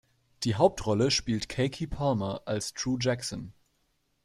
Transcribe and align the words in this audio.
Die 0.45 0.55
Hauptrolle 0.55 1.11
spielt 1.11 1.47
Keke 1.47 1.85
Palmer 1.87 2.41
als 2.47 2.73
True 2.73 2.97
Jackson. 2.99 3.53